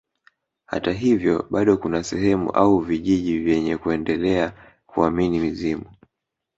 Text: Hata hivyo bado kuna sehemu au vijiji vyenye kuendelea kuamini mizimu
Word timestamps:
Hata 0.67 0.91
hivyo 0.91 1.47
bado 1.49 1.77
kuna 1.77 2.03
sehemu 2.03 2.51
au 2.51 2.79
vijiji 2.79 3.39
vyenye 3.39 3.77
kuendelea 3.77 4.53
kuamini 4.87 5.39
mizimu 5.39 5.85